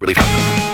Relief. 0.00 0.16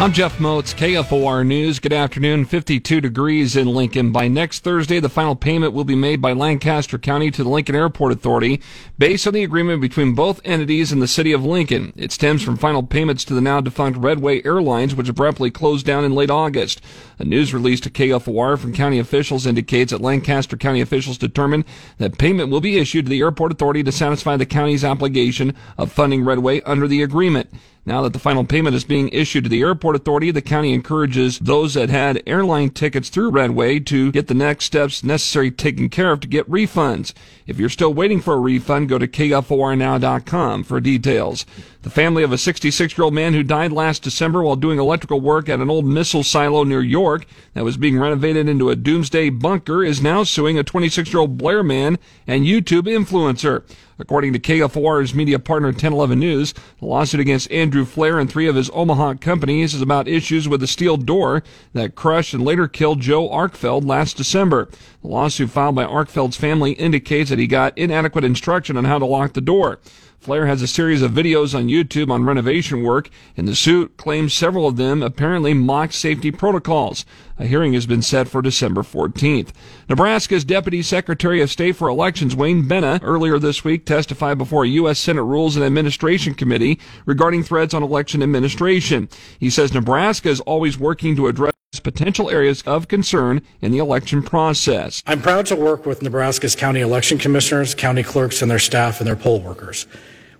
I'm 0.00 0.12
Jeff 0.12 0.38
Motz, 0.38 0.72
KFOR 0.76 1.44
News. 1.44 1.80
Good 1.80 1.92
afternoon. 1.92 2.44
52 2.44 3.00
degrees 3.00 3.56
in 3.56 3.66
Lincoln. 3.66 4.12
By 4.12 4.28
next 4.28 4.60
Thursday, 4.60 5.00
the 5.00 5.08
final 5.08 5.34
payment 5.34 5.72
will 5.72 5.82
be 5.82 5.96
made 5.96 6.22
by 6.22 6.32
Lancaster 6.32 6.98
County 6.98 7.32
to 7.32 7.42
the 7.42 7.48
Lincoln 7.48 7.74
Airport 7.74 8.12
Authority 8.12 8.62
based 8.96 9.26
on 9.26 9.34
the 9.34 9.42
agreement 9.42 9.80
between 9.80 10.14
both 10.14 10.40
entities 10.44 10.92
and 10.92 11.02
the 11.02 11.08
city 11.08 11.32
of 11.32 11.44
Lincoln. 11.44 11.92
It 11.96 12.12
stems 12.12 12.44
from 12.44 12.56
final 12.56 12.84
payments 12.84 13.24
to 13.24 13.34
the 13.34 13.40
now 13.40 13.60
defunct 13.60 13.98
Redway 13.98 14.40
Airlines, 14.44 14.94
which 14.94 15.08
abruptly 15.08 15.50
closed 15.50 15.84
down 15.84 16.04
in 16.04 16.14
late 16.14 16.30
August. 16.30 16.80
A 17.18 17.24
news 17.24 17.52
release 17.52 17.80
to 17.80 17.90
KFOR 17.90 18.56
from 18.56 18.72
county 18.72 19.00
officials 19.00 19.46
indicates 19.46 19.90
that 19.90 20.00
Lancaster 20.00 20.56
County 20.56 20.80
officials 20.80 21.18
determined 21.18 21.64
that 21.96 22.18
payment 22.18 22.50
will 22.50 22.60
be 22.60 22.78
issued 22.78 23.06
to 23.06 23.10
the 23.10 23.22
airport 23.22 23.50
authority 23.50 23.82
to 23.82 23.90
satisfy 23.90 24.36
the 24.36 24.46
county's 24.46 24.84
obligation 24.84 25.56
of 25.76 25.90
funding 25.90 26.24
Redway 26.24 26.60
under 26.60 26.86
the 26.86 27.02
agreement. 27.02 27.50
Now 27.88 28.02
that 28.02 28.12
the 28.12 28.18
final 28.18 28.44
payment 28.44 28.76
is 28.76 28.84
being 28.84 29.08
issued 29.08 29.44
to 29.44 29.48
the 29.48 29.62
airport 29.62 29.96
authority, 29.96 30.30
the 30.30 30.42
county 30.42 30.74
encourages 30.74 31.38
those 31.38 31.72
that 31.72 31.88
had 31.88 32.22
airline 32.26 32.68
tickets 32.68 33.08
through 33.08 33.30
Redway 33.30 33.80
to 33.80 34.12
get 34.12 34.26
the 34.26 34.34
next 34.34 34.66
steps 34.66 35.02
necessary 35.02 35.50
taken 35.50 35.88
care 35.88 36.12
of 36.12 36.20
to 36.20 36.28
get 36.28 36.50
refunds. 36.50 37.14
If 37.46 37.58
you're 37.58 37.70
still 37.70 37.94
waiting 37.94 38.20
for 38.20 38.34
a 38.34 38.40
refund, 38.40 38.90
go 38.90 38.98
to 38.98 39.08
KFORnow.com 39.08 40.64
for 40.64 40.80
details. 40.80 41.46
The 41.80 41.88
family 41.88 42.22
of 42.22 42.30
a 42.30 42.36
66 42.36 42.98
year 42.98 43.04
old 43.06 43.14
man 43.14 43.32
who 43.32 43.42
died 43.42 43.72
last 43.72 44.02
December 44.02 44.42
while 44.42 44.56
doing 44.56 44.78
electrical 44.78 45.22
work 45.22 45.48
at 45.48 45.60
an 45.60 45.70
old 45.70 45.86
missile 45.86 46.22
silo 46.22 46.64
near 46.64 46.82
York 46.82 47.24
that 47.54 47.64
was 47.64 47.78
being 47.78 47.98
renovated 47.98 48.50
into 48.50 48.68
a 48.68 48.76
doomsday 48.76 49.30
bunker 49.30 49.82
is 49.82 50.02
now 50.02 50.24
suing 50.24 50.58
a 50.58 50.62
26 50.62 51.10
year 51.10 51.20
old 51.20 51.38
Blair 51.38 51.62
man 51.62 51.98
and 52.26 52.44
YouTube 52.44 52.82
influencer. 52.82 53.62
According 54.00 54.32
to 54.32 54.38
KFOR's 54.38 55.12
media 55.12 55.40
partner 55.40 55.68
1011 55.68 56.20
News, 56.20 56.54
the 56.78 56.86
lawsuit 56.86 57.18
against 57.18 57.50
Andrew 57.50 57.84
Flair 57.84 58.20
and 58.20 58.30
three 58.30 58.46
of 58.46 58.54
his 58.54 58.70
Omaha 58.72 59.14
companies 59.14 59.74
is 59.74 59.82
about 59.82 60.06
issues 60.06 60.48
with 60.48 60.62
a 60.62 60.68
steel 60.68 60.96
door 60.96 61.42
that 61.72 61.96
crushed 61.96 62.32
and 62.32 62.44
later 62.44 62.68
killed 62.68 63.00
Joe 63.00 63.28
Arkfeld 63.28 63.84
last 63.84 64.16
December. 64.16 64.68
The 65.02 65.08
lawsuit 65.08 65.50
filed 65.50 65.74
by 65.74 65.84
Arkfeld's 65.84 66.36
family 66.36 66.72
indicates 66.72 67.30
that 67.30 67.40
he 67.40 67.48
got 67.48 67.76
inadequate 67.76 68.24
instruction 68.24 68.76
on 68.76 68.84
how 68.84 69.00
to 69.00 69.06
lock 69.06 69.32
the 69.32 69.40
door. 69.40 69.80
Flair 70.20 70.46
has 70.46 70.62
a 70.62 70.66
series 70.66 71.00
of 71.00 71.12
videos 71.12 71.54
on 71.54 71.68
YouTube 71.68 72.10
on 72.10 72.24
renovation 72.24 72.82
work, 72.82 73.08
and 73.36 73.46
the 73.46 73.54
suit 73.54 73.96
claims 73.96 74.34
several 74.34 74.66
of 74.66 74.76
them 74.76 75.00
apparently 75.00 75.54
mock 75.54 75.92
safety 75.92 76.32
protocols. 76.32 77.04
A 77.38 77.46
hearing 77.46 77.72
has 77.74 77.86
been 77.86 78.02
set 78.02 78.26
for 78.26 78.42
December 78.42 78.82
14th. 78.82 79.50
Nebraska's 79.88 80.44
Deputy 80.44 80.82
Secretary 80.82 81.40
of 81.40 81.50
State 81.50 81.76
for 81.76 81.88
Elections, 81.88 82.34
Wayne 82.34 82.66
Bena, 82.66 82.98
earlier 83.02 83.38
this 83.38 83.62
week 83.62 83.86
testified 83.86 84.38
before 84.38 84.64
a 84.64 84.68
U.S. 84.68 84.98
Senate 84.98 85.22
Rules 85.22 85.54
and 85.54 85.64
Administration 85.64 86.34
Committee 86.34 86.80
regarding 87.06 87.44
threats 87.44 87.72
on 87.72 87.84
election 87.84 88.20
administration. 88.20 89.08
He 89.38 89.50
says 89.50 89.72
Nebraska 89.72 90.28
is 90.30 90.40
always 90.40 90.78
working 90.78 91.14
to 91.14 91.28
address 91.28 91.52
potential 91.80 92.30
areas 92.30 92.62
of 92.62 92.88
concern 92.88 93.42
in 93.60 93.72
the 93.72 93.78
election 93.78 94.22
process. 94.22 95.02
I'm 95.06 95.22
proud 95.22 95.46
to 95.46 95.56
work 95.56 95.86
with 95.86 96.02
Nebraska's 96.02 96.54
county 96.54 96.80
election 96.80 97.18
commissioners, 97.18 97.74
county 97.74 98.02
clerks, 98.02 98.42
and 98.42 98.50
their 98.50 98.58
staff 98.58 99.00
and 99.00 99.06
their 99.06 99.16
poll 99.16 99.40
workers. 99.40 99.86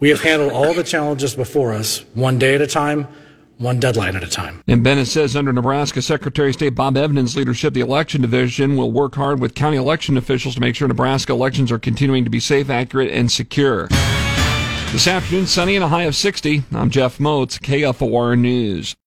We 0.00 0.10
have 0.10 0.22
handled 0.22 0.52
all 0.52 0.74
the 0.74 0.84
challenges 0.84 1.34
before 1.34 1.72
us, 1.72 2.04
one 2.14 2.38
day 2.38 2.54
at 2.54 2.60
a 2.60 2.66
time, 2.66 3.08
one 3.58 3.78
deadline 3.78 4.16
at 4.16 4.24
a 4.24 4.28
time. 4.28 4.62
And 4.66 4.82
Bena 4.82 5.06
says 5.06 5.36
under 5.36 5.52
Nebraska 5.52 6.02
Secretary 6.02 6.48
of 6.48 6.54
State 6.54 6.74
Bob 6.74 6.96
Evnen's 6.96 7.36
leadership, 7.36 7.74
the 7.74 7.80
election 7.80 8.20
division 8.20 8.76
will 8.76 8.92
work 8.92 9.14
hard 9.14 9.40
with 9.40 9.54
county 9.54 9.76
election 9.76 10.16
officials 10.16 10.54
to 10.56 10.60
make 10.60 10.74
sure 10.74 10.88
Nebraska 10.88 11.32
elections 11.32 11.70
are 11.70 11.78
continuing 11.78 12.24
to 12.24 12.30
be 12.30 12.40
safe, 12.40 12.68
accurate, 12.68 13.10
and 13.10 13.30
secure. 13.30 13.88
This 14.92 15.08
afternoon, 15.08 15.46
sunny 15.46 15.74
and 15.76 15.84
a 15.84 15.88
high 15.88 16.04
of 16.04 16.14
60. 16.14 16.64
I'm 16.72 16.90
Jeff 16.90 17.18
Motz, 17.18 17.58
KFOR 17.58 18.38
News. 18.38 18.94